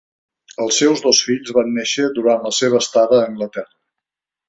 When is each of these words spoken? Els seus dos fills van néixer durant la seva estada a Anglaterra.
Els 0.63 0.79
seus 0.83 1.03
dos 1.03 1.19
fills 1.27 1.53
van 1.59 1.71
néixer 1.77 2.09
durant 2.19 2.43
la 2.51 2.55
seva 2.63 2.83
estada 2.85 3.21
a 3.23 3.31
Anglaterra. 3.33 3.73